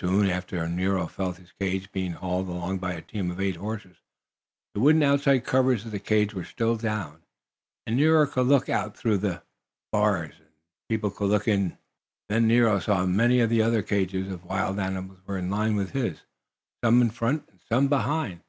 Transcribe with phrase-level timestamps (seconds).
[0.00, 3.54] Soon after this Nero felt his cage being hauled along by a team of eight
[3.54, 3.98] horses.
[4.74, 7.22] The wooden outside covers of the cage were still down,
[7.86, 9.44] and Nero could look out through the
[9.92, 11.78] bars, and the people could look in.
[12.28, 15.76] Then Nero saw that many of the other cages of wild animals were in line
[15.76, 16.22] with his,
[16.82, 18.40] some in front and some behind.